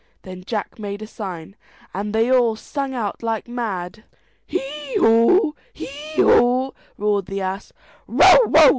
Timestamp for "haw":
4.97-5.51, 6.19-6.71